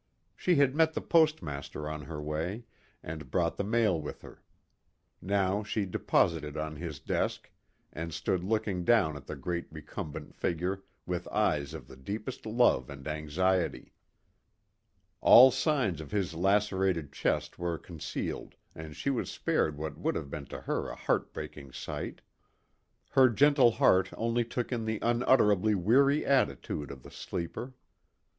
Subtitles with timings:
[0.35, 2.63] She had met the postmaster on her way,
[3.03, 4.41] and brought the mail with her.
[5.21, 7.51] Now she deposited it on his desk
[7.93, 12.89] and stood looking down at the great recumbent figure with eyes of the deepest love
[12.89, 13.93] and anxiety.
[15.19, 20.31] All signs of his lacerated chest were concealed and she was spared what would have
[20.31, 22.21] been to her a heartbreaking sight.
[23.11, 27.75] Her gentle heart only took in the unutterably weary attitude of the sleeper.